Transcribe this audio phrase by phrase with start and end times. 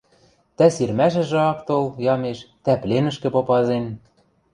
[0.57, 3.85] Тӓ сирмӓшӹжӹ ак тол, ямеш, тӓ пленӹшкӹ попазен...